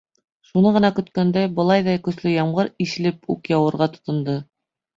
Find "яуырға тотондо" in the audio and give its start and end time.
3.57-4.39